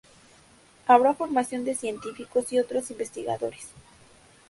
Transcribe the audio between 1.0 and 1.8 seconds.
formación de